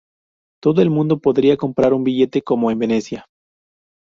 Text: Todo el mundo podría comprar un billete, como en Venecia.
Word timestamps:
Todo 0.63 0.81
el 0.81 0.89
mundo 0.89 1.19
podría 1.19 1.57
comprar 1.57 1.93
un 1.93 2.03
billete, 2.03 2.41
como 2.41 2.71
en 2.71 2.79
Venecia. 2.79 3.27